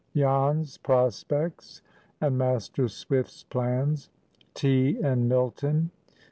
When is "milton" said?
5.29-5.91